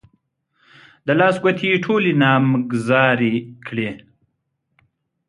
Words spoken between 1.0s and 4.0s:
د لاس ګوتې يې ټولې نامګذاري کړې.